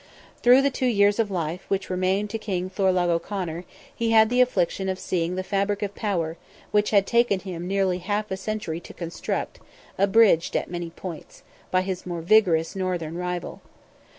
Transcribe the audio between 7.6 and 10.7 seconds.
nearly half a century to construct, abridged